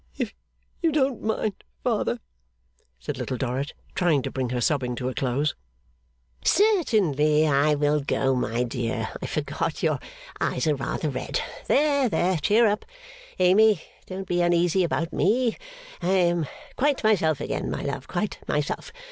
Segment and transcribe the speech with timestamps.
[0.17, 0.33] 'If
[0.81, 2.17] you wouldn't mind, father,'
[2.99, 5.53] said Little Dorrit, trying to bring her sobbing to a close.
[6.43, 9.09] 'Certainly I will go, my dear.
[9.21, 9.99] I forgot; your
[10.39, 11.39] eyes are rather red.
[11.67, 12.37] There!
[12.37, 12.83] Cheer up,
[13.37, 13.83] Amy.
[14.07, 15.55] Don't be uneasy about me.
[16.01, 16.47] I am
[16.77, 18.91] quite myself again, my love, quite myself.